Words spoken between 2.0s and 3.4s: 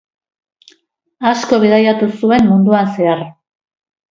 zuen munduan zehar.